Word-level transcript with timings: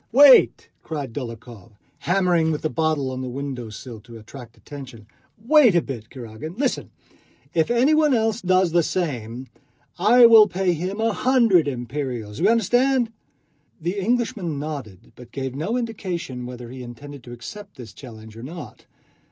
"Wait!" 0.11 0.71
cried 0.81 1.13
Dólokhov, 1.13 1.73
hammering 1.99 2.51
with 2.51 2.63
the 2.63 2.71
bottle 2.71 3.11
on 3.11 3.21
the 3.21 3.29
window 3.29 3.69
sill 3.69 4.01
to 4.01 4.17
attract 4.17 4.57
attention. 4.57 5.05
"Wait 5.45 5.75
a 5.75 5.81
bit, 5.83 6.09
Kurágin. 6.09 6.57
Listen! 6.57 6.89
If 7.53 7.69
anyone 7.69 8.11
else 8.15 8.41
does 8.41 8.71
the 8.71 8.81
same, 8.81 9.45
I 9.99 10.25
will 10.25 10.47
pay 10.47 10.73
him 10.73 10.99
a 10.99 11.13
hundred 11.13 11.67
imperials. 11.67 12.37
Do 12.37 12.45
you 12.45 12.49
understand?" 12.49 13.11
The 13.79 13.99
Englishman 13.99 14.57
nodded, 14.57 15.11
but 15.15 15.31
gave 15.31 15.53
no 15.53 15.77
indication 15.77 16.47
whether 16.47 16.71
he 16.71 16.81
intended 16.81 17.23
to 17.25 17.31
accept 17.31 17.75
this 17.77 17.93
challenge 17.93 18.35
or 18.35 18.41
not. 18.41 18.87